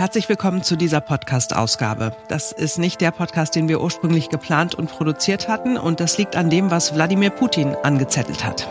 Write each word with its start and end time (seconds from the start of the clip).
Herzlich 0.00 0.30
willkommen 0.30 0.62
zu 0.62 0.76
dieser 0.76 1.02
Podcast-Ausgabe. 1.02 2.16
Das 2.26 2.52
ist 2.52 2.78
nicht 2.78 3.02
der 3.02 3.10
Podcast, 3.10 3.54
den 3.54 3.68
wir 3.68 3.82
ursprünglich 3.82 4.30
geplant 4.30 4.74
und 4.74 4.88
produziert 4.88 5.46
hatten 5.46 5.76
und 5.76 6.00
das 6.00 6.16
liegt 6.16 6.36
an 6.36 6.48
dem, 6.48 6.70
was 6.70 6.94
Wladimir 6.94 7.28
Putin 7.28 7.76
angezettelt 7.82 8.42
hat. 8.42 8.66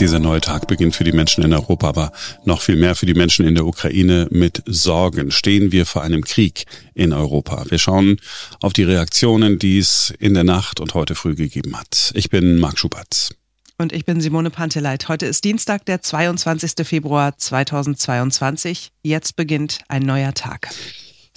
Dieser 0.00 0.20
neue 0.20 0.40
Tag 0.40 0.66
beginnt 0.68 0.96
für 0.96 1.04
die 1.04 1.12
Menschen 1.12 1.44
in 1.44 1.52
Europa, 1.52 1.86
aber 1.86 2.12
noch 2.46 2.62
viel 2.62 2.76
mehr 2.76 2.94
für 2.94 3.04
die 3.04 3.12
Menschen 3.12 3.46
in 3.46 3.54
der 3.54 3.66
Ukraine 3.66 4.26
mit 4.30 4.62
Sorgen. 4.64 5.30
Stehen 5.30 5.70
wir 5.70 5.84
vor 5.84 6.00
einem 6.00 6.24
Krieg 6.24 6.64
in 6.94 7.12
Europa? 7.12 7.66
Wir 7.68 7.78
schauen 7.78 8.16
auf 8.62 8.72
die 8.72 8.84
Reaktionen, 8.84 9.58
die 9.58 9.76
es 9.76 10.14
in 10.18 10.32
der 10.32 10.44
Nacht 10.44 10.80
und 10.80 10.94
heute 10.94 11.14
früh 11.14 11.34
gegeben 11.34 11.78
hat. 11.78 12.10
Ich 12.14 12.30
bin 12.30 12.58
Marc 12.58 12.78
Schubert. 12.78 13.36
Und 13.76 13.92
ich 13.92 14.04
bin 14.04 14.20
Simone 14.20 14.50
Panteleit. 14.50 15.08
Heute 15.08 15.26
ist 15.26 15.42
Dienstag, 15.42 15.84
der 15.84 16.00
22. 16.00 16.86
Februar 16.86 17.36
2022. 17.36 18.90
Jetzt 19.02 19.34
beginnt 19.34 19.80
ein 19.88 20.02
neuer 20.02 20.32
Tag. 20.32 20.68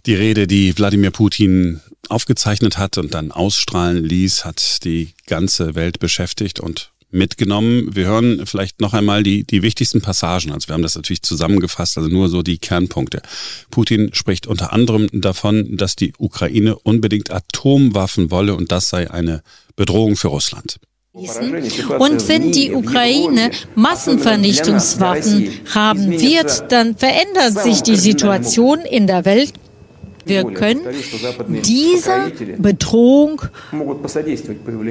Die 0.05 0.13
Rede, 0.13 0.45
die 0.45 0.77
Wladimir 0.77 1.09
Putin 1.09 1.81
aufgezeichnet 2.09 2.77
hat 2.77 2.99
und 2.99 3.15
dann 3.15 3.31
ausstrahlen 3.31 4.03
ließ, 4.03 4.45
hat 4.45 4.83
die 4.83 5.13
ganze 5.25 5.73
Welt 5.73 5.99
beschäftigt 5.99 6.59
und 6.59 6.91
mitgenommen. 7.09 7.95
Wir 7.95 8.05
hören 8.05 8.45
vielleicht 8.45 8.81
noch 8.81 8.93
einmal 8.93 9.23
die, 9.23 9.43
die 9.43 9.63
wichtigsten 9.63 10.01
Passagen. 10.01 10.51
Also 10.51 10.67
wir 10.67 10.73
haben 10.73 10.83
das 10.83 10.95
natürlich 10.95 11.23
zusammengefasst, 11.23 11.97
also 11.97 12.07
nur 12.07 12.29
so 12.29 12.43
die 12.43 12.59
Kernpunkte. 12.59 13.23
Putin 13.71 14.13
spricht 14.13 14.45
unter 14.45 14.73
anderem 14.73 15.07
davon, 15.11 15.75
dass 15.75 15.95
die 15.95 16.13
Ukraine 16.19 16.77
unbedingt 16.77 17.31
Atomwaffen 17.31 18.29
wolle 18.29 18.55
und 18.55 18.71
das 18.71 18.89
sei 18.89 19.09
eine 19.09 19.41
Bedrohung 19.75 20.15
für 20.15 20.27
Russland. 20.27 20.79
Und 21.13 22.29
wenn 22.29 22.51
die 22.51 22.73
Ukraine 22.73 23.49
Massenvernichtungswaffen 23.75 25.51
haben 25.73 26.11
wird, 26.11 26.71
dann 26.71 26.95
verändert 26.95 27.63
sich 27.63 27.81
die 27.81 27.95
Situation 27.95 28.79
in 28.81 29.07
der 29.07 29.25
Welt. 29.25 29.53
Wir 30.25 30.43
können 30.43 30.81
dieser 31.63 32.29
Bedrohung 32.57 33.41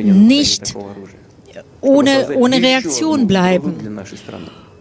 nicht 0.05 0.75
ohne, 1.81 2.37
ohne 2.37 2.63
Reaktion 2.63 3.27
bleiben. 3.27 3.75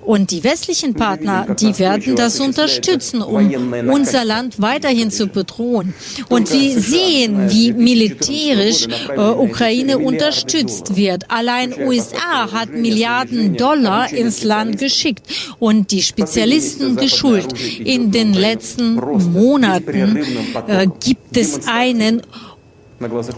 Und 0.05 0.31
die 0.31 0.43
westlichen 0.43 0.93
Partner, 0.93 1.55
die 1.59 1.77
werden 1.79 2.15
das 2.15 2.39
unterstützen, 2.39 3.21
um 3.21 3.73
unser 3.89 4.23
Land 4.23 4.61
weiterhin 4.61 5.11
zu 5.11 5.27
bedrohen. 5.27 5.93
Und 6.29 6.51
wir 6.51 6.79
sehen, 6.79 7.49
wie 7.49 7.73
militärisch 7.73 8.87
äh, 9.09 9.19
Ukraine 9.19 9.97
unterstützt 9.97 10.95
wird. 10.95 11.29
Allein 11.31 11.73
USA 11.79 12.51
hat 12.51 12.69
Milliarden 12.69 13.55
Dollar 13.57 14.11
ins 14.11 14.43
Land 14.43 14.77
geschickt 14.77 15.23
und 15.59 15.91
die 15.91 16.01
Spezialisten 16.01 16.95
geschult. 16.95 17.53
In 17.79 18.11
den 18.11 18.33
letzten 18.33 18.95
Monaten 18.95 20.17
äh, 20.67 20.87
gibt 20.99 21.35
es 21.35 21.67
einen 21.67 22.21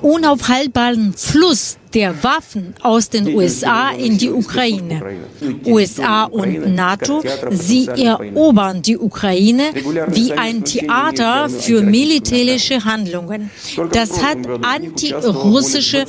unaufhaltbaren 0.01 1.13
Fluss 1.13 1.77
der 1.97 2.23
Waffen 2.23 2.75
aus 2.83 3.09
den 3.09 3.27
USA 3.35 3.89
in 3.89 4.19
die 4.19 4.29
Ukraine. 4.29 5.01
USA 5.65 6.25
und 6.25 6.75
NATO, 6.75 7.23
sie 7.49 7.87
erobern 7.87 8.83
die 8.83 8.99
Ukraine 8.99 9.71
wie 10.09 10.31
ein 10.33 10.63
Theater 10.63 11.49
für 11.49 11.81
militärische 11.81 12.85
Handlungen. 12.85 13.49
Das 13.93 14.21
hat 14.21 14.37
antirussische 14.63 16.05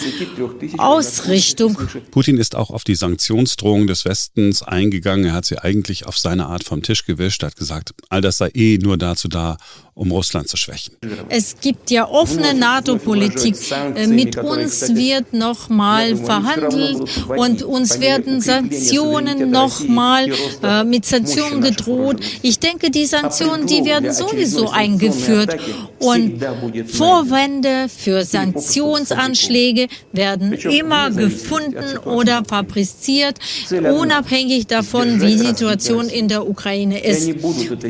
Ausrichtung. 0.77 1.79
Putin 2.11 2.37
ist 2.37 2.55
auch 2.55 2.69
auf 2.69 2.85
die 2.85 2.95
Sanktionsdrohung 2.95 3.87
des 3.87 4.05
Westens 4.05 4.63
eingegangen. 4.63 5.25
Er 5.25 5.33
hat 5.33 5.47
sie 5.47 5.57
eigentlich 5.57 6.05
auf 6.05 6.19
seine 6.19 6.49
Art 6.49 6.65
vom 6.65 6.83
Tisch 6.83 7.07
gewischt, 7.07 7.43
hat 7.43 7.57
gesagt, 7.57 7.95
all 8.11 8.21
das 8.21 8.37
sei 8.37 8.51
eh 8.53 8.77
nur 8.77 8.99
dazu 8.99 9.27
da, 9.29 9.57
um 9.99 10.13
Russland 10.13 10.49
zu 10.49 10.57
schwächen. 10.57 10.95
Es 11.29 11.57
gibt 11.61 11.91
ja 11.91 12.09
offene 12.09 12.55
NATO-Politik. 12.55 13.57
Äh, 13.97 14.07
mit 14.07 14.37
uns 14.37 14.95
wird 14.95 15.33
noch 15.33 15.69
mal 15.79 16.17
verhandelt 16.17 16.99
und 17.29 17.63
uns 17.63 18.01
werden 18.01 18.41
Sanktionen 18.41 19.51
nochmal 19.51 20.27
äh, 20.63 20.83
mit 20.83 21.05
Sanktionen 21.07 21.61
gedroht. 21.61 22.17
Ich 22.43 22.59
denke, 22.59 22.91
die 22.91 23.07
Sanktionen, 23.07 23.67
die 23.67 23.85
werden 23.85 24.13
sowieso 24.13 24.71
eingeführt 24.71 25.57
und 26.01 26.45
Vorwände 26.87 27.89
für 27.89 28.25
Sanktionsanschläge 28.25 29.87
werden 30.13 30.53
immer 30.53 31.11
gefunden 31.11 31.99
oder 32.05 32.43
fabriziert, 32.45 33.39
unabhängig 33.71 34.67
davon, 34.67 35.21
wie 35.21 35.37
die 35.37 35.47
Situation 35.47 36.09
in 36.09 36.27
der 36.27 36.49
Ukraine 36.49 36.99
ist. 37.05 37.29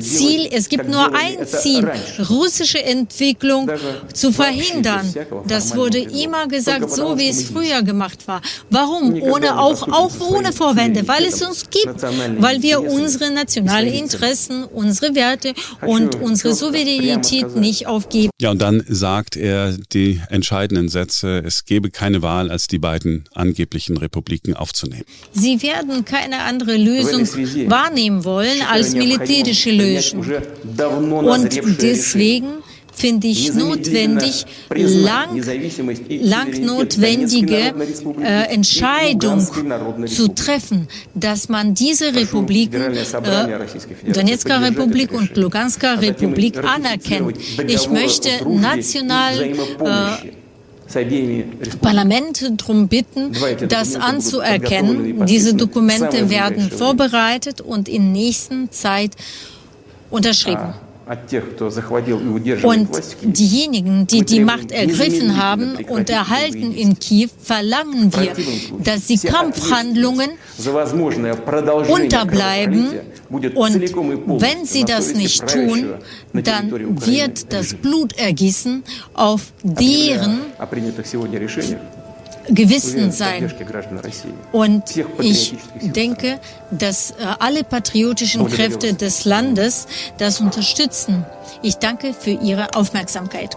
Ziel, 0.00 0.48
es 0.50 0.69
gibt 0.69 0.88
nur 0.88 1.06
ein 1.15 1.47
Ziel, 1.47 1.88
russische 2.28 2.82
Entwicklung 2.82 3.71
zu 4.12 4.31
verhindern. 4.32 5.06
Das 5.47 5.75
wurde 5.75 5.98
immer 5.98 6.47
gesagt, 6.48 6.91
so 6.91 7.16
wie 7.19 7.28
es 7.28 7.44
früher 7.44 7.68
gemacht 7.83 8.27
war. 8.27 8.43
Warum? 8.71 9.15
Ohne 9.23 9.59
auch, 9.59 9.89
auch 9.89 10.21
ohne 10.21 10.53
Vorwände, 10.53 11.06
weil 11.06 11.25
es 11.25 11.43
uns 11.43 11.71
gibt, 11.71 12.03
weil 12.39 12.62
wir 12.62 12.83
unsere 12.83 13.33
nationalen 13.33 13.93
Interessen, 13.93 14.65
unsere 14.65 15.15
Werte 15.15 15.55
und 15.83 16.17
unsere 16.17 16.55
Souveränität 16.55 17.57
nicht 17.57 17.87
aufgeben. 17.87 18.31
Ja, 18.41 18.51
und 18.51 18.62
dann 18.62 18.84
sagt 18.89 19.37
er 19.37 19.77
die 19.93 20.21
entscheidenden 20.31 20.89
Sätze, 20.89 21.43
es 21.45 21.65
gebe 21.65 21.91
keine 21.91 22.23
Wahl, 22.23 22.51
als 22.51 22.67
die 22.67 22.78
beiden 22.78 23.25
angeblichen 23.34 23.97
Republiken 23.97 24.55
aufzunehmen. 24.55 25.05
Sie 25.33 25.62
werden 25.62 26.05
keine 26.05 26.43
andere 26.43 26.77
Lösung 26.77 27.27
wahrnehmen 27.69 28.25
wollen 28.25 28.62
als 28.71 28.95
militärische 28.95 29.71
Lösung. 29.71 30.25
Und 30.25 31.83
deswegen 31.83 32.49
finde 32.98 33.28
ich 33.28 33.54
notwendig, 33.54 34.44
lang, 34.75 35.41
lang 36.09 36.64
notwendige 36.64 37.75
äh, 38.20 38.53
Entscheidung 38.53 39.47
zu 40.06 40.28
treffen, 40.28 40.88
dass 41.14 41.48
man 41.48 41.75
diese 41.75 42.14
Republiken, 42.14 42.81
äh, 42.82 44.12
Donetsker 44.12 44.62
Republik 44.62 45.12
und 45.12 45.36
Lugansker 45.36 46.00
Republik 46.00 46.59
anerkennt. 46.64 47.36
Ich 47.66 47.88
möchte 47.88 48.28
national 48.48 49.41
äh, 49.41 49.54
Parlament 51.80 52.50
darum 52.56 52.88
bitten, 52.88 53.32
das 53.69 53.94
anzuerkennen. 53.94 55.26
Diese 55.26 55.54
Dokumente 55.54 56.30
werden 56.30 56.70
vorbereitet 56.70 57.60
und 57.60 57.88
in 57.88 58.12
nächster 58.12 58.70
Zeit 58.70 59.12
unterschrieben. 60.10 60.75
Und 62.63 62.89
diejenigen, 63.23 64.07
die 64.07 64.23
die 64.23 64.41
Macht 64.41 64.73
ergriffen 64.73 65.43
haben 65.43 65.77
und 65.89 66.11
erhalten 66.11 66.75
in 66.75 66.99
Kiew, 66.99 67.31
verlangen 67.43 68.13
wir, 68.15 68.33
dass 68.85 69.07
die 69.07 69.17
Kampfhandlungen 69.19 70.31
unterbleiben. 71.89 72.89
Und 73.31 74.41
wenn 74.41 74.65
sie 74.65 74.85
das 74.85 75.15
nicht 75.15 75.47
tun, 75.47 75.95
dann 76.35 76.71
wird 77.07 77.53
das 77.53 77.75
Blutergießen 77.75 78.83
auf 79.15 79.53
deren 79.63 80.41
Gewissen 82.50 83.12
sein. 83.12 83.53
Und 84.53 84.84
ich 85.20 85.56
denke, 85.81 86.41
dass 86.70 87.10
äh, 87.10 87.14
alle 87.38 87.64
patriotischen 87.64 88.47
Kräfte 88.48 88.94
des 88.94 89.25
Landes 89.25 89.86
das 90.19 90.41
unterstützen. 90.41 91.25
Ich 91.62 91.76
danke 91.76 92.14
für 92.14 92.31
Ihre 92.31 92.75
Aufmerksamkeit. 92.75 93.56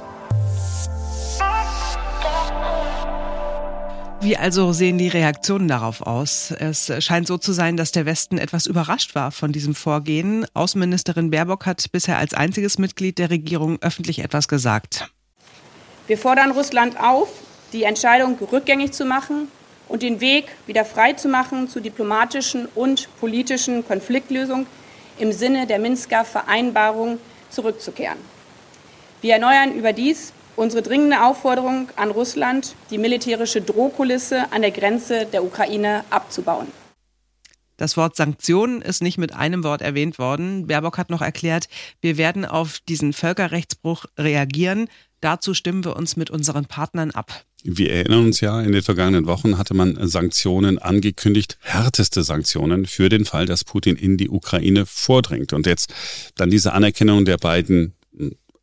Wie 4.23 4.37
also 4.37 4.71
sehen 4.71 4.99
die 4.99 5.07
Reaktionen 5.07 5.67
darauf 5.67 6.01
aus? 6.01 6.51
Es 6.51 6.91
scheint 7.03 7.25
so 7.25 7.39
zu 7.39 7.53
sein, 7.53 7.75
dass 7.75 7.91
der 7.91 8.05
Westen 8.05 8.37
etwas 8.37 8.67
überrascht 8.67 9.15
war 9.15 9.31
von 9.31 9.51
diesem 9.51 9.73
Vorgehen. 9.73 10.45
Außenministerin 10.53 11.31
Baerbock 11.31 11.65
hat 11.65 11.91
bisher 11.91 12.19
als 12.19 12.35
einziges 12.35 12.77
Mitglied 12.77 13.17
der 13.17 13.31
Regierung 13.31 13.79
öffentlich 13.81 14.19
etwas 14.19 14.47
gesagt. 14.47 15.09
Wir 16.05 16.19
fordern 16.19 16.51
Russland 16.51 16.99
auf, 16.99 17.29
die 17.73 17.83
Entscheidung 17.83 18.37
rückgängig 18.51 18.91
zu 18.91 19.05
machen 19.05 19.49
und 19.87 20.01
den 20.01 20.21
Weg 20.21 20.45
wieder 20.67 20.85
frei 20.85 21.13
zu 21.13 21.27
machen 21.27 21.67
zu 21.67 21.79
diplomatischen 21.79 22.67
und 22.75 23.09
politischen 23.19 23.85
Konfliktlösung 23.85 24.65
im 25.19 25.31
Sinne 25.31 25.67
der 25.67 25.79
Minsker 25.79 26.25
Vereinbarung 26.25 27.19
zurückzukehren. 27.49 28.17
Wir 29.21 29.33
erneuern 29.33 29.73
überdies 29.73 30.33
unsere 30.55 30.81
dringende 30.81 31.23
Aufforderung 31.23 31.89
an 31.95 32.11
Russland, 32.11 32.75
die 32.89 32.97
militärische 32.97 33.61
Drohkulisse 33.61 34.51
an 34.51 34.61
der 34.61 34.71
Grenze 34.71 35.25
der 35.25 35.43
Ukraine 35.43 36.03
abzubauen. 36.09 36.67
Das 37.77 37.97
Wort 37.97 38.15
Sanktionen 38.15 38.81
ist 38.81 39.01
nicht 39.01 39.17
mit 39.17 39.33
einem 39.33 39.63
Wort 39.63 39.81
erwähnt 39.81 40.19
worden. 40.19 40.67
Baerbock 40.67 40.99
hat 40.99 41.09
noch 41.09 41.21
erklärt, 41.21 41.67
wir 41.99 42.17
werden 42.17 42.45
auf 42.45 42.79
diesen 42.87 43.11
Völkerrechtsbruch 43.11 44.05
reagieren, 44.19 44.87
Dazu 45.21 45.53
stimmen 45.53 45.85
wir 45.85 45.95
uns 45.95 46.17
mit 46.17 46.29
unseren 46.29 46.65
Partnern 46.65 47.11
ab. 47.11 47.45
Wir 47.63 47.91
erinnern 47.91 48.25
uns 48.25 48.41
ja, 48.41 48.59
in 48.59 48.71
den 48.71 48.81
vergangenen 48.81 49.27
Wochen 49.27 49.59
hatte 49.59 49.75
man 49.75 49.97
Sanktionen 50.07 50.79
angekündigt, 50.79 51.57
härteste 51.61 52.23
Sanktionen 52.23 52.87
für 52.87 53.07
den 53.07 53.25
Fall, 53.25 53.45
dass 53.45 53.63
Putin 53.63 53.95
in 53.95 54.17
die 54.17 54.29
Ukraine 54.29 54.87
vordringt. 54.87 55.53
Und 55.53 55.67
jetzt 55.67 55.93
dann 56.35 56.49
diese 56.49 56.73
Anerkennung 56.73 57.23
der 57.23 57.37
beiden 57.37 57.93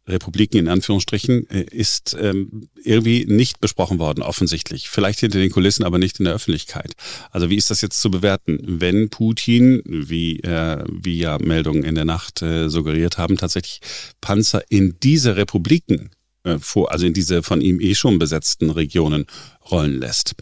Republiken 0.08 0.58
in 0.58 0.68
Anführungsstrichen 0.68 1.48
äh, 1.50 1.66
ist 1.70 2.16
ähm, 2.18 2.68
irgendwie 2.82 3.26
nicht 3.26 3.60
besprochen 3.60 3.98
worden, 3.98 4.22
offensichtlich. 4.22 4.88
Vielleicht 4.88 5.20
hinter 5.20 5.38
den 5.38 5.50
Kulissen, 5.50 5.84
aber 5.84 5.98
nicht 5.98 6.18
in 6.18 6.24
der 6.24 6.34
Öffentlichkeit. 6.34 6.94
Also 7.30 7.50
wie 7.50 7.56
ist 7.56 7.70
das 7.70 7.82
jetzt 7.82 8.00
zu 8.00 8.10
bewerten, 8.10 8.58
wenn 8.62 9.10
Putin, 9.10 9.82
wie, 9.84 10.40
äh, 10.40 10.84
wie 10.90 11.18
ja 11.18 11.38
Meldungen 11.38 11.84
in 11.84 11.94
der 11.94 12.06
Nacht 12.06 12.42
äh, 12.42 12.68
suggeriert 12.68 13.18
haben, 13.18 13.36
tatsächlich 13.36 13.80
Panzer 14.20 14.62
in 14.70 14.96
diese 15.02 15.36
Republiken 15.36 16.10
vor, 16.58 16.92
also 16.92 17.06
in 17.06 17.12
diese 17.12 17.42
von 17.42 17.60
ihm 17.60 17.80
eh 17.80 17.94
schon 17.94 18.18
besetzten 18.18 18.70
Regionen 18.70 19.26
rollen 19.70 19.98
lässt. 19.98 20.34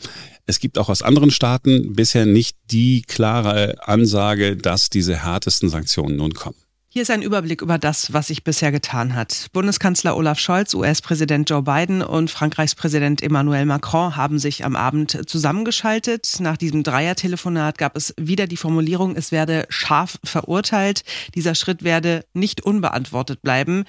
Es 0.47 0.61
gibt 0.61 0.79
auch 0.79 0.89
aus 0.89 1.03
anderen 1.03 1.33
Staaten 1.33 1.95
bisher 1.95 2.25
nicht 2.25 2.57
die 2.71 3.03
klare 3.03 3.75
Ansage, 3.87 4.57
dass 4.57 4.91
diese 4.91 5.25
härtesten 5.25 5.69
Sanktionen 5.69 6.17
nun 6.17 6.35
kommen. 6.35 6.57
Hier 6.97 7.03
ist 7.03 7.11
ein 7.11 7.21
Überblick 7.21 7.61
über 7.61 7.77
das, 7.77 8.15
was 8.15 8.29
sich 8.29 8.43
bisher 8.43 8.73
getan 8.73 9.15
hat. 9.15 9.49
Bundeskanzler 9.53 10.17
Olaf 10.17 10.39
Scholz, 10.39 10.73
US-Präsident 10.73 11.51
Joe 11.51 11.61
Biden 11.61 12.01
und 12.01 12.31
Frankreichs 12.31 12.75
Präsident 12.75 13.23
Emmanuel 13.23 13.67
Macron 13.67 14.17
haben 14.17 14.39
sich 14.39 14.65
am 14.65 14.77
Abend 14.77 15.29
zusammengeschaltet. 15.29 16.37
Nach 16.41 16.57
diesem 16.57 16.85
Dreier-Telefonat 16.85 17.77
gab 17.77 17.99
es 17.99 18.15
wieder 18.17 18.47
die 18.47 18.57
Formulierung, 18.57 19.15
es 19.15 19.31
werde 19.31 19.67
scharf 19.69 20.19
verurteilt. 20.25 21.03
Dieser 21.35 21.55
Schritt 21.55 21.85
werde 21.85 22.25
nicht 22.33 22.63
unbeantwortet 22.63 23.43
bleiben. 23.43 23.85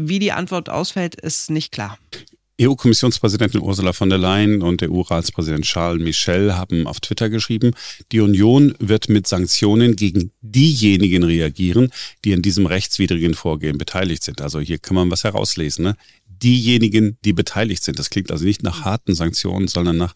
Wie 0.00 0.20
die 0.20 0.30
Antwort 0.30 0.68
ausfällt, 0.68 1.16
ist 1.16 1.50
nicht 1.50 1.72
klar. 1.72 1.98
EU-Kommissionspräsidentin 2.60 3.60
Ursula 3.60 3.92
von 3.92 4.10
der 4.10 4.18
Leyen 4.18 4.62
und 4.62 4.80
EU-Ratspräsident 4.80 5.64
Charles 5.64 6.02
Michel 6.02 6.56
haben 6.56 6.86
auf 6.86 7.00
Twitter 7.00 7.30
geschrieben, 7.30 7.72
die 8.12 8.20
Union 8.20 8.74
wird 8.78 9.08
mit 9.08 9.26
Sanktionen 9.26 9.96
gegen 9.96 10.30
diejenigen 10.40 11.24
reagieren, 11.24 11.90
die 12.24 12.30
in 12.30 12.42
diesem 12.42 12.66
rechtswidrigen 12.66 13.34
Vorgehen 13.34 13.76
beteiligt 13.76 14.22
sind. 14.22 14.40
Also 14.40 14.60
hier 14.60 14.78
kann 14.78 14.94
man 14.94 15.10
was 15.10 15.24
herauslesen. 15.24 15.84
Ne? 15.84 15.96
Diejenigen, 16.26 17.18
die 17.24 17.32
beteiligt 17.32 17.82
sind. 17.82 17.98
Das 17.98 18.10
klingt 18.10 18.30
also 18.30 18.44
nicht 18.44 18.62
nach 18.62 18.84
harten 18.84 19.16
Sanktionen, 19.16 19.66
sondern 19.66 19.96
nach 19.96 20.14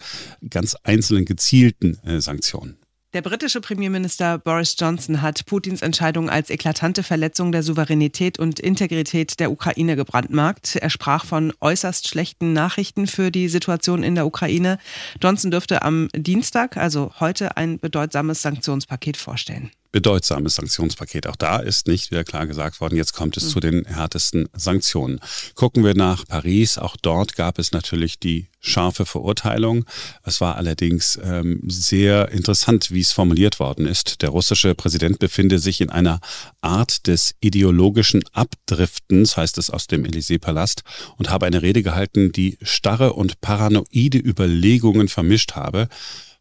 ganz 0.48 0.76
einzelnen 0.84 1.24
gezielten 1.24 1.98
äh, 2.04 2.20
Sanktionen. 2.20 2.76
Der 3.14 3.20
britische 3.20 3.60
Premierminister 3.60 4.38
Boris 4.38 4.74
Johnson 4.78 5.20
hat 5.20 5.44
Putins 5.44 5.82
Entscheidung 5.82 6.30
als 6.30 6.48
eklatante 6.48 7.02
Verletzung 7.02 7.52
der 7.52 7.62
Souveränität 7.62 8.38
und 8.38 8.58
Integrität 8.58 9.38
der 9.38 9.50
Ukraine 9.50 9.96
gebrandmarkt. 9.96 10.76
Er 10.76 10.88
sprach 10.88 11.26
von 11.26 11.52
äußerst 11.60 12.08
schlechten 12.08 12.54
Nachrichten 12.54 13.06
für 13.06 13.30
die 13.30 13.50
Situation 13.50 14.02
in 14.02 14.14
der 14.14 14.24
Ukraine. 14.24 14.78
Johnson 15.22 15.50
dürfte 15.50 15.82
am 15.82 16.08
Dienstag, 16.16 16.78
also 16.78 17.12
heute, 17.20 17.58
ein 17.58 17.78
bedeutsames 17.78 18.40
Sanktionspaket 18.40 19.18
vorstellen 19.18 19.70
bedeutsames 19.92 20.56
Sanktionspaket. 20.56 21.26
Auch 21.26 21.36
da 21.36 21.58
ist 21.58 21.86
nicht 21.86 22.10
wieder 22.10 22.24
klar 22.24 22.46
gesagt 22.46 22.80
worden, 22.80 22.96
jetzt 22.96 23.12
kommt 23.12 23.36
es 23.36 23.44
mhm. 23.44 23.48
zu 23.48 23.60
den 23.60 23.84
härtesten 23.84 24.48
Sanktionen. 24.54 25.20
Gucken 25.54 25.84
wir 25.84 25.94
nach 25.94 26.26
Paris. 26.26 26.78
Auch 26.78 26.96
dort 26.96 27.36
gab 27.36 27.58
es 27.58 27.72
natürlich 27.72 28.18
die 28.18 28.48
scharfe 28.60 29.04
Verurteilung. 29.04 29.84
Es 30.24 30.40
war 30.40 30.56
allerdings 30.56 31.18
ähm, 31.22 31.60
sehr 31.66 32.30
interessant, 32.30 32.90
wie 32.90 33.00
es 33.00 33.12
formuliert 33.12 33.60
worden 33.60 33.86
ist. 33.86 34.22
Der 34.22 34.30
russische 34.30 34.74
Präsident 34.74 35.18
befinde 35.18 35.58
sich 35.58 35.80
in 35.80 35.90
einer 35.90 36.20
Art 36.60 37.06
des 37.06 37.34
ideologischen 37.40 38.22
Abdriftens, 38.32 39.36
heißt 39.36 39.58
es 39.58 39.68
aus 39.68 39.88
dem 39.88 40.04
Élysée-Palast, 40.04 40.82
und 41.18 41.28
habe 41.28 41.46
eine 41.46 41.60
Rede 41.60 41.82
gehalten, 41.82 42.32
die 42.32 42.56
starre 42.62 43.12
und 43.12 43.40
paranoide 43.40 44.18
Überlegungen 44.18 45.08
vermischt 45.08 45.52
habe. 45.52 45.88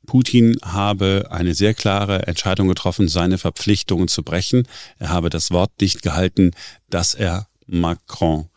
Putin 0.06 0.58
habe 0.64 1.28
eine 1.30 1.54
sehr 1.54 1.74
klare 1.74 2.28
Entscheidung 2.28 2.68
getroffen, 2.68 3.08
seine 3.08 3.38
Verpflichtungen 3.38 4.08
zu 4.08 4.24
brechen. 4.24 4.68
Er 5.00 5.10
habe 5.10 5.30
das 5.30 5.52
Wort 5.52 5.72
nicht 5.80 6.02
gehalten, 6.02 6.52
das 6.90 7.14
er 7.14 7.48
Macron 7.68 8.50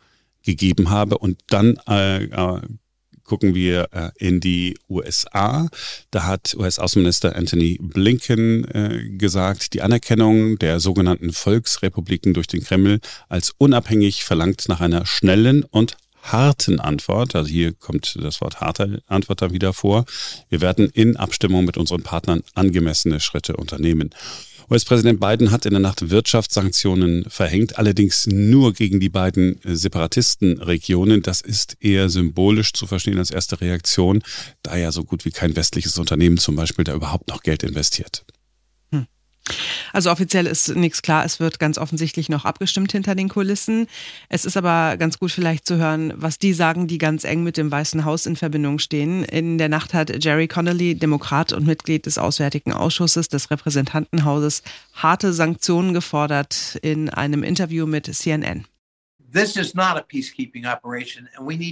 gegeben 0.43 0.89
habe. 0.89 1.17
Und 1.17 1.39
dann 1.47 1.77
äh, 1.87 2.25
äh, 2.25 2.61
gucken 3.25 3.55
wir 3.55 3.89
äh, 3.91 4.11
in 4.17 4.39
die 4.39 4.77
USA. 4.87 5.67
Da 6.11 6.23
hat 6.23 6.55
US-Außenminister 6.57 7.35
Anthony 7.35 7.77
Blinken 7.81 8.65
äh, 8.65 9.09
gesagt, 9.17 9.73
die 9.73 9.81
Anerkennung 9.81 10.57
der 10.57 10.79
sogenannten 10.79 11.33
Volksrepubliken 11.33 12.33
durch 12.33 12.47
den 12.47 12.63
Kreml 12.63 12.99
als 13.27 13.53
unabhängig 13.57 14.23
verlangt 14.23 14.65
nach 14.69 14.79
einer 14.79 15.05
schnellen 15.05 15.63
und 15.63 15.97
harten 16.31 16.79
Antwort, 16.79 17.35
also 17.35 17.49
hier 17.49 17.73
kommt 17.73 18.17
das 18.21 18.41
Wort 18.41 18.61
harte 18.61 19.01
Antwort 19.07 19.41
da 19.41 19.51
wieder 19.51 19.73
vor. 19.73 20.05
Wir 20.49 20.61
werden 20.61 20.89
in 20.89 21.17
Abstimmung 21.17 21.65
mit 21.65 21.77
unseren 21.77 22.03
Partnern 22.03 22.43
angemessene 22.53 23.19
Schritte 23.19 23.55
unternehmen. 23.55 24.09
US-Präsident 24.69 25.19
Biden 25.19 25.51
hat 25.51 25.67
in 25.67 25.73
der 25.73 25.79
Nacht 25.79 26.09
Wirtschaftssanktionen 26.09 27.25
verhängt, 27.29 27.77
allerdings 27.77 28.25
nur 28.25 28.73
gegen 28.73 28.99
die 28.99 29.09
beiden 29.09 29.59
Separatistenregionen. 29.63 31.21
Das 31.21 31.41
ist 31.41 31.77
eher 31.81 32.09
symbolisch 32.09 32.73
zu 32.73 32.87
verstehen 32.87 33.19
als 33.19 33.29
erste 33.29 33.61
Reaktion, 33.61 34.23
da 34.63 34.75
ja 34.75 34.91
so 34.91 35.03
gut 35.03 35.23
wie 35.23 35.29
kein 35.29 35.55
westliches 35.55 35.99
Unternehmen 35.99 36.37
zum 36.37 36.55
Beispiel 36.55 36.83
da 36.83 36.95
überhaupt 36.95 37.27
noch 37.27 37.43
Geld 37.43 37.61
investiert. 37.61 38.25
Also 39.93 40.11
offiziell 40.11 40.47
ist 40.47 40.75
nichts 40.75 41.01
klar. 41.01 41.23
Es 41.25 41.39
wird 41.39 41.59
ganz 41.59 41.77
offensichtlich 41.77 42.29
noch 42.29 42.45
abgestimmt 42.45 42.91
hinter 42.91 43.15
den 43.15 43.29
Kulissen. 43.29 43.87
Es 44.27 44.43
ist 44.45 44.57
aber 44.57 44.97
ganz 44.97 45.19
gut 45.19 45.31
vielleicht 45.31 45.67
zu 45.67 45.77
hören, 45.77 46.13
was 46.15 46.39
die 46.39 46.53
sagen, 46.53 46.87
die 46.87 46.97
ganz 46.97 47.23
eng 47.23 47.43
mit 47.43 47.57
dem 47.57 47.71
Weißen 47.71 48.05
Haus 48.05 48.25
in 48.25 48.35
Verbindung 48.35 48.79
stehen. 48.79 49.23
In 49.23 49.57
der 49.57 49.69
Nacht 49.69 49.93
hat 49.93 50.23
Jerry 50.23 50.47
Connolly, 50.47 50.95
Demokrat 50.95 51.53
und 51.53 51.65
Mitglied 51.65 52.05
des 52.05 52.17
Auswärtigen 52.17 52.73
Ausschusses 52.73 53.29
des 53.29 53.51
Repräsentantenhauses, 53.51 54.63
harte 54.93 55.31
Sanktionen 55.33 55.93
gefordert 55.93 56.77
in 56.81 57.09
einem 57.09 57.43
Interview 57.43 57.85
mit 57.85 58.13
CNN. 58.13 58.65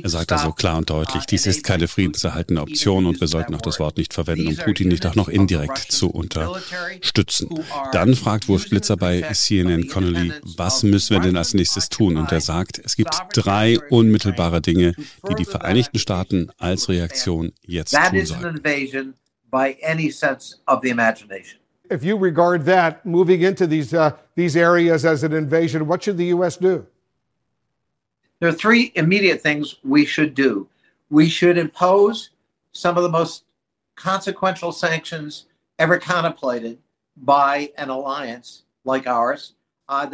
Er 0.03 0.09
sagt 0.09 0.31
also 0.33 0.51
klar 0.51 0.77
und 0.77 0.89
deutlich, 0.89 1.23
uh, 1.23 1.25
dies 1.29 1.45
ist 1.45 1.63
keine 1.63 1.87
friedenserhaltende 1.87 2.61
Option 2.61 3.05
und 3.05 3.21
wir 3.21 3.27
sollten 3.27 3.55
auch 3.55 3.61
das 3.61 3.79
Wort 3.79 3.97
nicht 3.97 4.13
verwenden, 4.13 4.47
um 4.47 4.55
Putin 4.57 4.89
nicht 4.89 5.05
auch 5.05 5.15
noch 5.15 5.29
indirekt 5.29 5.77
zu 5.77 6.09
unterstützen. 6.09 7.49
Dann 7.93 8.15
fragt 8.15 8.49
Wolf 8.49 8.69
Blitzer 8.69 8.97
bei 8.97 9.21
CNN 9.21 9.87
Connolly, 9.87 10.33
was 10.57 10.83
müssen 10.83 11.15
wir 11.15 11.21
denn 11.21 11.37
als 11.37 11.53
nächstes 11.53 11.87
tun? 11.87 12.17
Und 12.17 12.33
er 12.33 12.41
sagt, 12.41 12.81
es 12.83 12.97
gibt 12.97 13.15
drei 13.33 13.79
unmittelbare 13.89 14.59
Dinge, 14.59 14.93
die 15.29 15.35
die 15.35 15.45
Vereinigten 15.45 15.99
Staaten 15.99 16.49
als 16.57 16.89
Reaktion 16.89 17.53
jetzt 17.61 17.95
tun 17.95 18.25
sollen. 18.25 18.61
If 21.91 22.03
you 22.03 22.17
regard 22.17 22.65
that 22.65 23.05
moving 23.05 23.41
into 23.41 23.67
these 23.67 23.93
uh, 23.93 24.11
these 24.35 24.55
areas 24.55 25.05
as 25.05 25.23
an 25.23 25.33
invasion, 25.33 25.85
what 25.87 26.01
should 26.01 26.17
the 26.17 26.33
U.S. 26.33 26.57
do? 26.57 26.87
There 28.43 28.49
are 28.49 28.57
three 28.57 28.91
immediate 28.95 29.41
things 29.41 29.77
we 29.85 30.05
should 30.05 30.35
do. 30.35 30.67
We 31.09 31.29
should 31.29 31.57
impose 31.57 32.31
some 32.73 32.97
of 32.97 33.03
the 33.03 33.09
most 33.09 33.45
consequential 33.95 34.73
sanctions 34.73 35.45
ever 35.79 35.97
contemplated 35.97 36.77
by 37.15 37.71
an 37.77 37.89
alliance 37.89 38.63
like 38.83 39.07
ours. 39.07 39.53
Uh, 39.87 40.07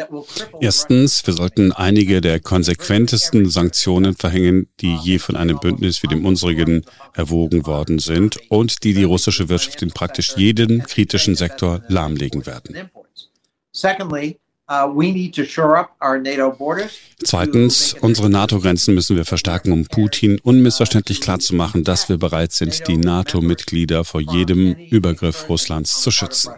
Erstens, 0.62 1.26
wir 1.26 1.34
sollten 1.34 1.72
einige 1.72 2.22
der 2.22 2.40
konsequentesten 2.40 3.50
Sanktionen 3.50 4.16
verhängen, 4.16 4.68
die 4.80 4.96
je 4.96 5.20
von 5.20 5.36
einem 5.36 5.60
Bündnis 5.60 6.04
wie 6.04 6.08
dem 6.08 6.26
unsrigen 6.26 6.84
erwogen 7.14 7.66
worden 7.66 8.00
sind 8.00 8.38
und 8.50 8.84
die 8.84 8.94
die 8.94 9.04
russische 9.04 9.48
Wirtschaft 9.48 9.82
in 9.82 9.92
praktisch 9.92 10.36
jedem 10.36 10.84
kritischen 10.84 11.36
Sektor 11.36 11.82
lahmlegen 11.88 12.46
werden. 12.46 12.90
Secondly, 13.72 14.40
Zweitens, 17.24 17.96
unsere 18.02 18.30
NATO-Grenzen 18.30 18.94
müssen 18.94 19.18
wir 19.18 19.26
verstärken, 19.26 19.72
um 19.72 19.86
Putin 19.86 20.40
unmissverständlich 20.44 21.22
klarzumachen, 21.22 21.84
dass 21.84 22.10
wir 22.10 22.18
bereit 22.18 22.52
sind, 22.52 22.88
die 22.88 22.98
NATO-Mitglieder 22.98 24.04
vor 24.04 24.22
jedem 24.22 24.74
Übergriff 24.76 25.50
Russlands 25.50 26.02
zu 26.02 26.12
schützen. 26.12 26.54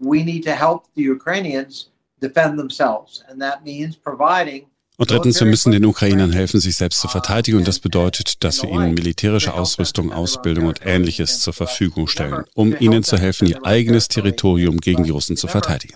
we 0.00 0.24
need 0.24 0.42
to 0.42 0.52
help 0.52 0.86
the 0.94 1.10
Ukrainians 1.10 1.90
defend 2.20 2.58
themselves. 2.58 3.22
And 3.28 3.40
that 3.42 3.64
means 3.64 3.96
providing 3.96 4.69
und 5.00 5.10
drittens, 5.10 5.40
wir 5.40 5.46
müssen 5.46 5.72
den 5.72 5.86
Ukrainern 5.86 6.30
helfen, 6.30 6.60
sich 6.60 6.76
selbst 6.76 7.00
zu 7.00 7.08
verteidigen. 7.08 7.56
Und 7.56 7.66
das 7.66 7.78
bedeutet, 7.78 8.44
dass 8.44 8.62
wir 8.62 8.68
ihnen 8.68 8.92
militärische 8.92 9.54
Ausrüstung, 9.54 10.12
Ausbildung 10.12 10.66
und 10.66 10.80
Ähnliches 10.84 11.40
zur 11.40 11.54
Verfügung 11.54 12.06
stellen, 12.06 12.44
um 12.52 12.76
ihnen 12.78 13.02
zu 13.02 13.16
helfen, 13.16 13.46
ihr 13.46 13.64
eigenes 13.64 14.08
Territorium 14.08 14.76
gegen 14.76 15.04
die 15.04 15.10
Russen 15.10 15.38
zu 15.38 15.48
verteidigen. 15.48 15.94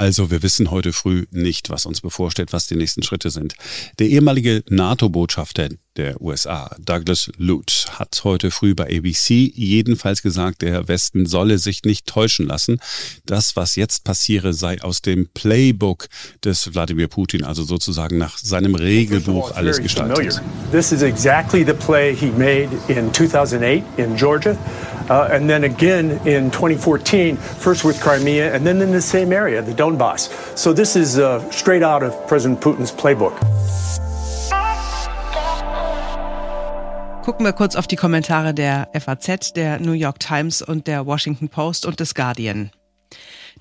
Also 0.00 0.30
wir 0.30 0.44
wissen 0.44 0.70
heute 0.70 0.92
früh 0.92 1.26
nicht, 1.32 1.70
was 1.70 1.84
uns 1.84 2.00
bevorsteht, 2.00 2.52
was 2.52 2.68
die 2.68 2.76
nächsten 2.76 3.02
Schritte 3.02 3.30
sind. 3.30 3.54
Der 3.98 4.06
ehemalige 4.06 4.62
NATO-Botschafter 4.68 5.70
der 5.96 6.22
USA, 6.22 6.70
Douglas 6.78 7.32
Lute, 7.36 7.74
hat 7.98 8.20
heute 8.22 8.52
früh 8.52 8.76
bei 8.76 8.84
ABC 8.84 9.52
jedenfalls 9.52 10.22
gesagt, 10.22 10.62
der 10.62 10.86
Westen 10.86 11.26
solle 11.26 11.58
sich 11.58 11.82
nicht 11.82 12.06
täuschen 12.06 12.46
lassen. 12.46 12.78
Das, 13.26 13.56
was 13.56 13.74
jetzt 13.74 14.04
passiere, 14.04 14.54
sei 14.54 14.80
aus 14.82 15.02
dem 15.02 15.28
Playbook 15.34 16.06
des 16.44 16.72
Wladimir 16.72 17.08
Putin, 17.08 17.42
also 17.42 17.64
sozusagen 17.64 18.18
nach 18.18 18.38
seinem 18.38 18.76
Regelbuch 18.76 19.50
alles 19.56 19.82
gestaltet. 19.82 20.40
This 20.70 20.92
is 20.92 21.02
exactly 21.02 21.64
the 21.66 21.74
play 21.74 22.14
he 22.14 22.30
made 22.30 22.68
in 22.86 23.12
2008 23.12 23.82
in 23.96 24.14
Georgia. 24.14 24.56
Uh, 25.08 25.28
and 25.30 25.48
then 25.48 25.64
again 25.64 26.20
in 26.26 26.50
2014, 26.50 27.36
first 27.36 27.84
with 27.84 28.00
Crimea, 28.00 28.54
and 28.54 28.66
then 28.66 28.82
in 28.82 28.92
the 28.92 29.00
same 29.00 29.32
area, 29.32 29.62
the 29.62 29.72
Donbass. 29.72 30.28
So 30.56 30.72
this 30.72 30.96
is 30.96 31.18
uh, 31.18 31.40
straight 31.50 31.82
out 31.82 32.02
of 32.02 32.14
President 32.26 32.60
Putin's 32.60 32.92
playbook. 32.92 33.38
Gucken 37.24 37.44
wir 37.44 37.52
kurz 37.52 37.76
auf 37.76 37.86
die 37.86 37.96
Kommentare 37.96 38.54
der 38.54 38.88
FAZ, 38.98 39.52
der 39.52 39.80
New 39.80 39.92
York 39.92 40.18
Times 40.18 40.62
und 40.62 40.86
der 40.86 41.04
Washington 41.04 41.50
Post 41.50 41.84
und 41.84 42.00
des 42.00 42.14
Guardian. 42.14 42.70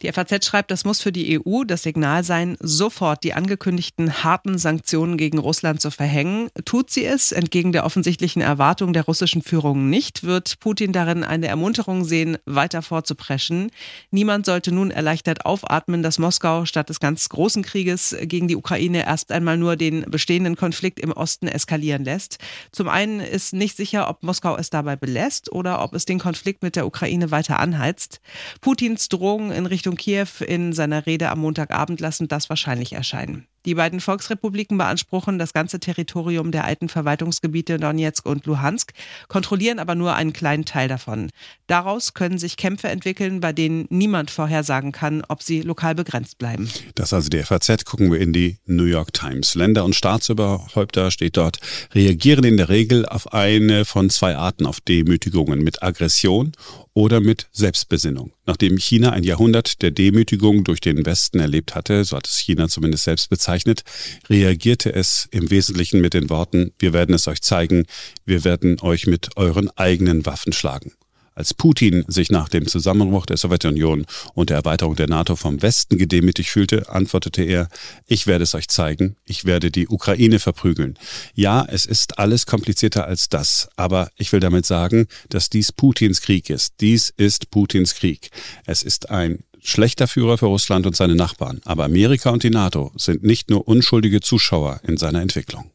Die 0.01 0.11
FAZ 0.11 0.45
schreibt, 0.45 0.69
das 0.69 0.85
muss 0.85 1.01
für 1.01 1.11
die 1.11 1.39
EU 1.39 1.63
das 1.63 1.83
Signal 1.83 2.23
sein, 2.23 2.55
sofort 2.59 3.23
die 3.23 3.33
angekündigten 3.33 4.23
harten 4.23 4.59
Sanktionen 4.59 5.17
gegen 5.17 5.39
Russland 5.39 5.81
zu 5.81 5.89
verhängen. 5.89 6.49
Tut 6.65 6.91
sie 6.91 7.03
es, 7.03 7.31
entgegen 7.31 7.71
der 7.71 7.83
offensichtlichen 7.83 8.41
Erwartung 8.41 8.93
der 8.93 9.05
russischen 9.05 9.41
Führung 9.41 9.89
nicht, 9.89 10.23
wird 10.23 10.59
Putin 10.59 10.91
darin 10.91 11.23
eine 11.23 11.47
Ermunterung 11.47 12.05
sehen, 12.05 12.37
weiter 12.45 12.83
vorzupreschen. 12.83 13.71
Niemand 14.11 14.45
sollte 14.45 14.71
nun 14.71 14.91
erleichtert 14.91 15.45
aufatmen, 15.45 16.03
dass 16.03 16.19
Moskau 16.19 16.65
statt 16.65 16.89
des 16.89 16.99
ganz 16.99 17.29
großen 17.29 17.63
Krieges 17.63 18.15
gegen 18.21 18.47
die 18.47 18.55
Ukraine 18.55 19.05
erst 19.05 19.31
einmal 19.31 19.57
nur 19.57 19.77
den 19.77 20.01
bestehenden 20.01 20.55
Konflikt 20.55 20.99
im 20.99 21.11
Osten 21.11 21.47
eskalieren 21.47 22.03
lässt. 22.03 22.37
Zum 22.71 22.87
einen 22.87 23.19
ist 23.19 23.53
nicht 23.53 23.75
sicher, 23.75 24.09
ob 24.09 24.21
Moskau 24.21 24.57
es 24.57 24.69
dabei 24.69 24.95
belässt 24.95 25.51
oder 25.51 25.83
ob 25.83 25.93
es 25.93 26.05
den 26.05 26.19
Konflikt 26.19 26.61
mit 26.61 26.75
der 26.75 26.85
Ukraine 26.85 27.31
weiter 27.31 27.59
anheizt. 27.59 28.21
Putins 28.61 29.09
Drohungen 29.09 29.51
in 29.51 29.65
Richtung 29.65 29.86
Richtung 29.87 29.95
Kiew 29.95 30.45
in 30.45 30.73
seiner 30.73 31.05
Rede 31.05 31.29
am 31.29 31.39
Montagabend 31.39 32.01
lassen 32.01 32.27
das 32.27 32.49
wahrscheinlich 32.49 32.91
erscheinen. 32.91 33.47
Die 33.67 33.75
beiden 33.75 33.99
Volksrepubliken 33.99 34.77
beanspruchen 34.77 35.37
das 35.39 35.51
ganze 35.51 35.81
Territorium 35.81 36.53
der 36.53 36.63
alten 36.63 36.87
Verwaltungsgebiete 36.87 37.77
Donetsk 37.77 38.25
und 38.25 38.45
Luhansk, 38.45 38.93
kontrollieren 39.27 39.79
aber 39.79 39.93
nur 39.93 40.15
einen 40.15 40.31
kleinen 40.31 40.63
Teil 40.63 40.87
davon. 40.87 41.29
Daraus 41.67 42.13
können 42.13 42.37
sich 42.37 42.55
Kämpfe 42.55 42.87
entwickeln, 42.87 43.41
bei 43.41 43.51
denen 43.51 43.85
niemand 43.89 44.31
vorhersagen 44.31 44.93
kann, 44.93 45.21
ob 45.27 45.43
sie 45.43 45.63
lokal 45.63 45.95
begrenzt 45.95 46.37
bleiben. 46.37 46.71
Das 46.95 47.11
also 47.11 47.27
die 47.27 47.43
FAZ. 47.43 47.83
Gucken 47.83 48.09
wir 48.09 48.21
in 48.21 48.31
die 48.31 48.57
New 48.67 48.85
York 48.85 49.11
Times. 49.11 49.53
Länder 49.53 49.83
und 49.83 49.97
Staatsüberhäupter 49.97 51.11
steht 51.11 51.35
dort, 51.35 51.59
reagieren 51.93 52.45
in 52.45 52.55
der 52.55 52.69
Regel 52.69 53.05
auf 53.05 53.33
eine 53.33 53.83
von 53.83 54.09
zwei 54.09 54.37
Arten 54.37 54.65
auf 54.65 54.79
Demütigungen 54.79 55.61
mit 55.61 55.83
Aggression 55.83 56.53
oder 56.93 57.19
mit 57.19 57.47
Selbstbesinnung. 57.51 58.31
Nachdem 58.45 58.77
China 58.77 59.11
ein 59.11 59.23
Jahrhundert 59.23 59.81
der 59.81 59.91
Demütigung 59.91 60.63
durch 60.63 60.79
den 60.79 61.05
Westen 61.05 61.39
erlebt 61.39 61.75
hatte, 61.75 62.05
so 62.05 62.15
hat 62.15 62.27
es 62.27 62.37
China 62.37 62.69
zumindest 62.69 63.03
selbst 63.03 63.29
bezeichnet, 63.29 63.56
bezeichnet, 63.57 63.83
reagierte 64.29 64.93
es 64.93 65.27
im 65.31 65.49
Wesentlichen 65.49 66.01
mit 66.01 66.13
den 66.13 66.29
Worten, 66.29 66.73
wir 66.79 66.93
werden 66.93 67.15
es 67.15 67.27
euch 67.27 67.41
zeigen, 67.41 67.85
wir 68.25 68.43
werden 68.43 68.79
euch 68.81 69.07
mit 69.07 69.35
euren 69.35 69.69
eigenen 69.75 70.25
Waffen 70.25 70.53
schlagen. 70.53 70.91
Als 71.37 71.53
Putin 71.53 72.03
sich 72.07 72.31
nach 72.31 72.49
dem 72.49 72.65
Zusammenbruch 72.65 73.27
der 73.27 73.37
Sowjetunion 73.37 74.07
und 74.33 74.49
der 74.49 74.57
Erweiterung 74.57 74.95
der 74.95 75.07
NATO 75.07 75.35
vom 75.35 75.61
Westen 75.61 75.99
gedemütigt 75.99 76.49
fühlte, 76.49 76.89
antwortete 76.89 77.43
er, 77.43 77.69
ich 78.07 78.25
werde 78.25 78.43
es 78.43 78.55
euch 78.55 78.69
zeigen, 78.69 79.17
ich 79.23 79.45
werde 79.45 79.69
die 79.69 79.87
Ukraine 79.87 80.39
verprügeln. 80.39 80.97
Ja, 81.35 81.63
es 81.69 81.85
ist 81.85 82.17
alles 82.17 82.47
komplizierter 82.47 83.05
als 83.05 83.29
das, 83.29 83.69
aber 83.75 84.09
ich 84.17 84.33
will 84.33 84.39
damit 84.39 84.65
sagen, 84.65 85.05
dass 85.29 85.51
dies 85.51 85.71
Putins 85.71 86.21
Krieg 86.21 86.49
ist. 86.49 86.73
Dies 86.81 87.13
ist 87.15 87.51
Putins 87.51 87.93
Krieg. 87.93 88.31
Es 88.65 88.81
ist 88.81 89.11
ein 89.11 89.43
schlechter 89.61 90.07
Führer 90.07 90.39
für 90.39 90.47
Russland 90.47 90.87
und 90.87 90.95
seine 90.95 91.13
Nachbarn. 91.13 91.61
Aber 91.65 91.85
Amerika 91.85 92.31
und 92.31 92.41
die 92.41 92.49
NATO 92.49 92.91
sind 92.95 93.21
nicht 93.21 93.51
nur 93.51 93.67
unschuldige 93.67 94.21
Zuschauer 94.21 94.81
in 94.87 94.97
seiner 94.97 95.21
Entwicklung. 95.21 95.69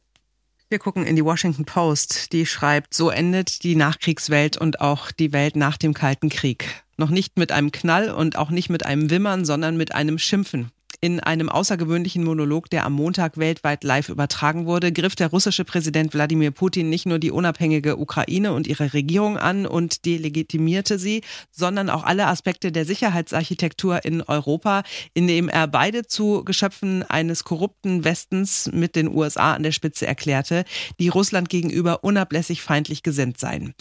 Wir 0.73 0.79
gucken 0.79 1.05
in 1.05 1.17
die 1.17 1.25
Washington 1.27 1.67
Post, 1.67 2.33
die 2.33 2.47
schreibt, 2.47 2.95
so 2.95 3.11
endet 3.11 3.63
die 3.63 3.77
Nachkriegswelt 3.77 4.57
und 4.57 4.81
auch 4.81 5.11
die 5.11 5.35
Welt 5.35 5.55
nach 5.55 5.77
dem 5.77 5.93
Kalten 5.93 6.31
Krieg. 6.31 6.83
Noch 6.97 7.11
nicht 7.11 7.37
mit 7.37 7.53
einem 7.53 7.73
Knall 7.73 8.11
und 8.11 8.39
auch 8.39 8.49
nicht 8.49 8.71
mit 8.71 8.87
einem 8.87 9.11
Wimmern, 9.11 9.45
sondern 9.45 9.77
mit 9.77 9.95
einem 9.95 10.17
Schimpfen. 10.17 10.71
In 11.05 11.19
einem 11.19 11.49
außergewöhnlichen 11.49 12.23
Monolog, 12.23 12.71
der 12.71 12.87
am 12.87 12.93
Montag 12.93 13.37
weltweit 13.37 13.83
live 13.83 14.09
übertragen 14.09 14.67
wurde, 14.67 14.93
griff 14.93 15.17
der 15.17 15.31
russische 15.31 15.65
Präsident 15.65 16.15
Wladimir 16.15 16.53
Putin 16.53 16.91
nicht 16.91 17.07
nur 17.07 17.19
die 17.19 17.33
unabhängige 17.33 17.97
Ukraine 17.97 18.53
und 18.53 18.69
ihre 18.69 18.93
Regierung 18.93 19.37
an 19.37 19.67
und 19.67 20.05
delegitimierte 20.05 21.01
sie, 21.01 21.23
sondern 21.51 21.91
auch 21.91 22.05
alle 22.05 22.29
Aspekte 22.29 22.71
der 22.71 22.85
Sicherheitsarchitektur 22.85 24.05
in 24.05 24.23
Europa, 24.23 24.85
indem 25.13 25.49
er 25.49 25.67
beide 25.67 26.07
zu 26.07 26.45
Geschöpfen 26.45 27.03
eines 27.03 27.43
korrupten 27.43 28.05
Westens 28.05 28.71
mit 28.73 28.95
den 28.95 29.09
USA 29.09 29.55
an 29.55 29.65
der 29.65 29.73
Spitze 29.73 30.07
erklärte, 30.07 30.65
die 31.01 31.09
Russland 31.09 31.49
gegenüber 31.49 32.05
unablässig 32.05 32.63
feindlich 32.63 33.03
gesinnt 33.03 33.41
seien. 33.41 33.75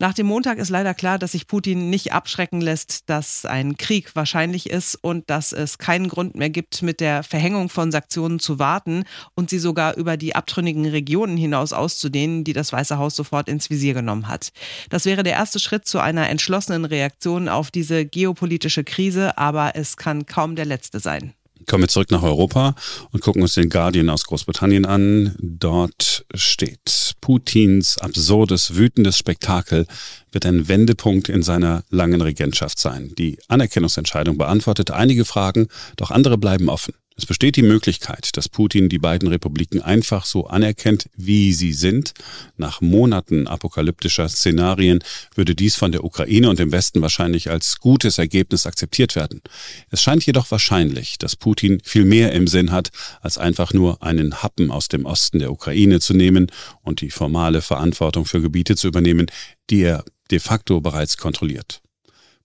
Nach 0.00 0.12
dem 0.12 0.26
Montag 0.26 0.58
ist 0.58 0.70
leider 0.70 0.94
klar, 0.94 1.20
dass 1.20 1.32
sich 1.32 1.46
Putin 1.46 1.88
nicht 1.88 2.12
abschrecken 2.12 2.60
lässt, 2.60 3.08
dass 3.08 3.44
ein 3.44 3.76
Krieg 3.76 4.16
wahrscheinlich 4.16 4.70
ist 4.70 4.96
und 4.96 5.30
dass 5.30 5.52
es 5.52 5.78
keinen 5.78 6.08
Grund 6.08 6.34
mehr 6.34 6.50
gibt, 6.50 6.63
gibt, 6.64 6.82
mit 6.82 7.00
der 7.00 7.22
Verhängung 7.22 7.68
von 7.68 7.92
Sanktionen 7.92 8.38
zu 8.38 8.58
warten 8.58 9.04
und 9.34 9.50
sie 9.50 9.58
sogar 9.58 9.96
über 9.96 10.16
die 10.16 10.34
abtrünnigen 10.34 10.86
Regionen 10.86 11.36
hinaus 11.36 11.74
auszudehnen, 11.74 12.42
die 12.42 12.54
das 12.54 12.72
Weiße 12.72 12.96
Haus 12.96 13.16
sofort 13.16 13.50
ins 13.50 13.68
Visier 13.68 13.92
genommen 13.92 14.28
hat. 14.28 14.50
Das 14.88 15.04
wäre 15.04 15.22
der 15.22 15.34
erste 15.34 15.60
Schritt 15.60 15.86
zu 15.86 15.98
einer 15.98 16.30
entschlossenen 16.30 16.86
Reaktion 16.86 17.50
auf 17.50 17.70
diese 17.70 18.06
geopolitische 18.06 18.82
Krise, 18.82 19.36
aber 19.36 19.72
es 19.74 19.98
kann 19.98 20.24
kaum 20.24 20.56
der 20.56 20.64
letzte 20.64 21.00
sein. 21.00 21.34
Kommen 21.66 21.84
wir 21.84 21.88
zurück 21.88 22.10
nach 22.10 22.22
Europa 22.22 22.74
und 23.10 23.20
gucken 23.20 23.42
uns 23.42 23.54
den 23.54 23.70
Guardian 23.70 24.10
aus 24.10 24.24
Großbritannien 24.24 24.86
an. 24.86 25.34
Dort 25.38 26.26
steht, 26.34 27.14
Putins 27.20 27.98
absurdes, 27.98 28.76
wütendes 28.76 29.18
Spektakel 29.18 29.86
wird 30.32 30.46
ein 30.46 30.68
Wendepunkt 30.68 31.28
in 31.28 31.42
seiner 31.42 31.84
langen 31.90 32.20
Regentschaft 32.20 32.78
sein. 32.78 33.12
Die 33.16 33.38
Anerkennungsentscheidung 33.48 34.36
beantwortet 34.36 34.90
einige 34.90 35.24
Fragen, 35.24 35.68
doch 35.96 36.10
andere 36.10 36.38
bleiben 36.38 36.68
offen. 36.68 36.94
Es 37.16 37.26
besteht 37.26 37.54
die 37.54 37.62
Möglichkeit, 37.62 38.36
dass 38.36 38.48
Putin 38.48 38.88
die 38.88 38.98
beiden 38.98 39.28
Republiken 39.28 39.80
einfach 39.80 40.26
so 40.26 40.48
anerkennt, 40.48 41.08
wie 41.16 41.52
sie 41.52 41.72
sind. 41.72 42.12
Nach 42.56 42.80
Monaten 42.80 43.46
apokalyptischer 43.46 44.28
Szenarien 44.28 44.98
würde 45.36 45.54
dies 45.54 45.76
von 45.76 45.92
der 45.92 46.02
Ukraine 46.02 46.50
und 46.50 46.58
dem 46.58 46.72
Westen 46.72 47.02
wahrscheinlich 47.02 47.50
als 47.50 47.78
gutes 47.78 48.18
Ergebnis 48.18 48.66
akzeptiert 48.66 49.14
werden. 49.14 49.42
Es 49.90 50.02
scheint 50.02 50.26
jedoch 50.26 50.50
wahrscheinlich, 50.50 51.16
dass 51.18 51.36
Putin 51.36 51.80
viel 51.84 52.04
mehr 52.04 52.32
im 52.32 52.48
Sinn 52.48 52.72
hat, 52.72 52.90
als 53.20 53.38
einfach 53.38 53.72
nur 53.72 54.02
einen 54.02 54.42
Happen 54.42 54.72
aus 54.72 54.88
dem 54.88 55.06
Osten 55.06 55.38
der 55.38 55.52
Ukraine 55.52 56.00
zu 56.00 56.14
nehmen 56.14 56.50
und 56.82 57.00
die 57.00 57.10
formale 57.10 57.62
Verantwortung 57.62 58.24
für 58.24 58.40
Gebiete 58.40 58.74
zu 58.74 58.88
übernehmen, 58.88 59.26
die 59.70 59.82
er 59.82 60.04
de 60.32 60.40
facto 60.40 60.80
bereits 60.80 61.16
kontrolliert. 61.16 61.80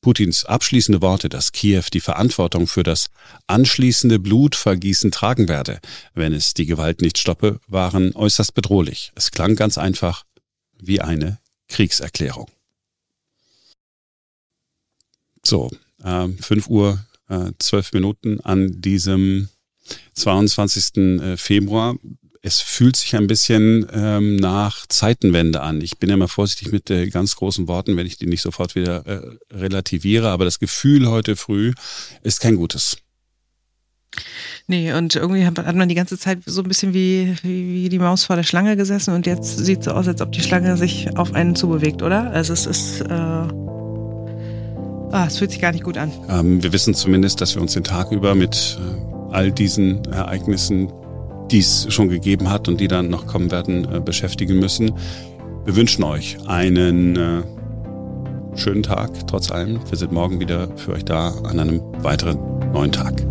Putins 0.02 0.46
abschließende 0.46 1.02
Worte, 1.02 1.28
dass 1.30 1.52
Kiew 1.52 1.84
die 1.94 2.00
Verantwortung 2.00 2.68
für 2.68 2.84
das 2.84 3.08
anschließende 3.48 4.20
Blutvergießen 4.20 5.12
tragen 5.12 5.48
werde, 5.48 5.80
wenn 6.14 6.34
es 6.34 6.54
die 6.54 6.66
Gewalt 6.66 7.02
nicht 7.02 7.18
stoppe, 7.18 7.60
waren 7.68 8.16
äußerst 8.16 8.54
bedrohlich. 8.54 9.12
Es 9.16 9.32
klang 9.32 9.56
ganz 9.56 9.78
einfach 9.78 10.26
wie 10.82 11.02
eine 11.02 11.40
Kriegserklärung. 11.68 12.50
So, 15.46 15.70
äh, 16.04 16.28
5 16.28 16.68
Uhr 16.68 17.06
äh, 17.28 17.52
12 17.60 17.94
Minuten 17.94 18.40
an 18.42 18.82
diesem 18.82 19.50
22. 20.14 20.98
Äh, 20.98 21.38
Februar 21.38 21.96
es 22.42 22.62
fühlt 22.62 22.96
sich 22.96 23.16
ein 23.16 23.28
bisschen 23.28 23.88
ähm, 23.92 24.38
nach 24.38 24.86
Zeitenwende 24.88 25.62
an. 25.62 25.82
Ich 25.82 25.98
bin 26.00 26.10
ja 26.10 26.16
immer 26.16 26.28
vorsichtig 26.28 26.72
mit 26.72 26.90
äh, 26.90 27.10
ganz 27.10 27.36
großen 27.36 27.68
Worten, 27.68 27.98
wenn 27.98 28.08
ich 28.08 28.18
die 28.18 28.28
nicht 28.28 28.42
sofort 28.42 28.76
wieder 28.76 29.06
äh, 29.06 29.22
relativiere, 29.52 30.30
aber 30.30 30.46
das 30.46 30.60
Gefühl 30.60 31.10
heute 31.10 31.36
früh 31.36 31.74
ist 32.24 32.40
kein 32.40 32.56
gutes. 32.56 32.98
Nee, 34.68 34.94
und 34.94 35.16
irgendwie 35.16 35.46
hat 35.46 35.76
man 35.76 35.90
die 35.90 35.96
ganze 35.96 36.18
Zeit 36.18 36.40
so 36.46 36.62
ein 36.62 36.68
bisschen 36.68 36.94
wie, 36.94 37.36
wie, 37.44 37.74
wie 37.74 37.90
die 37.90 38.00
Maus 38.00 38.24
vor 38.24 38.36
der 38.36 38.44
Schlange 38.44 38.76
gesessen 38.76 39.14
und 39.14 39.28
jetzt 39.28 39.58
sieht 39.58 39.80
es 39.80 39.86
so 39.86 39.92
aus, 39.92 40.08
als 40.08 40.22
ob 40.22 40.32
die 40.32 40.42
Schlange 40.42 40.78
sich 40.78 41.16
auf 41.18 41.34
einen 41.34 41.56
zubewegt, 41.56 42.02
oder? 42.02 42.32
Also 42.32 42.54
es 42.54 42.66
ist. 42.66 43.02
Äh 43.02 43.10
ah, 45.12 45.26
es 45.28 45.38
fühlt 45.38 45.52
sich 45.52 45.62
gar 45.62 45.72
nicht 45.72 45.84
gut 45.84 45.98
an. 45.98 46.12
Ähm, 46.28 46.64
wir 46.64 46.74
wissen 46.74 46.94
zumindest, 46.94 47.42
dass 47.42 47.56
wir 47.56 47.62
uns 47.62 47.74
den 47.74 47.84
Tag 47.84 48.12
über 48.12 48.34
mit 48.36 48.80
äh, 48.80 49.34
all 49.34 49.52
diesen 49.52 50.04
Ereignissen 50.06 50.92
die 51.52 51.60
es 51.60 51.92
schon 51.94 52.10
gegeben 52.10 52.50
hat 52.50 52.68
und 52.68 52.80
die 52.80 52.88
dann 52.88 53.10
noch 53.10 53.28
kommen 53.28 53.52
werden, 53.52 53.88
äh, 53.92 54.00
beschäftigen 54.00 54.60
müssen. 54.60 54.94
Wir 55.66 55.76
wünschen 55.76 56.04
euch 56.04 56.38
einen 56.48 57.16
äh, 57.16 57.44
schönen 58.56 58.84
Tag 58.84 59.28
trotz 59.28 59.52
allem. 59.52 59.80
Wir 59.90 59.98
sind 59.98 60.12
morgen 60.12 60.40
wieder 60.40 60.68
für 60.78 60.94
euch 60.94 61.06
da 61.06 61.30
an 61.44 61.60
einem 61.60 61.82
weiteren 62.04 62.38
neuen 62.72 62.92
Tag. 62.92 63.24